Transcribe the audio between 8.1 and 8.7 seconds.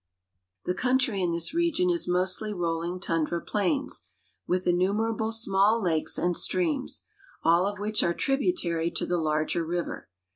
tribu